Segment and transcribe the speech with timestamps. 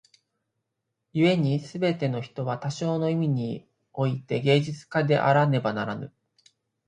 [1.13, 6.11] 故に凡ての人は多少の意味に於て芸術家であらねばならぬ。